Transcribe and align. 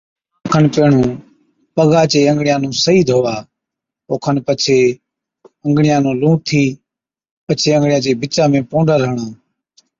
ڪُلان 0.51 0.65
کن 0.65 0.65
پيهڻُون 0.73 1.09
پگان 1.75 2.05
چي 2.11 2.19
انگڙِيان 2.29 2.59
نُون 2.63 2.73
صحِيح 2.83 3.03
ڌووا 3.07 3.35
او 4.09 4.13
کن 4.23 4.37
پڇي 4.47 4.79
انگڙِيان 5.65 5.99
نُون 6.03 6.15
لُوهٿِي 6.21 6.63
پڇي 7.45 7.69
انگڙِيان 7.75 8.03
چي 8.05 8.11
بِچا 8.21 8.43
۾ 8.51 8.59
پونڊر 8.69 8.99
هڻا۔ 9.05 9.25